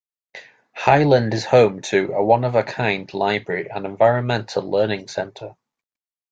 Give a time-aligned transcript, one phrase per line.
[0.73, 5.55] Highland is home to a one of a kind library and environmental learning center.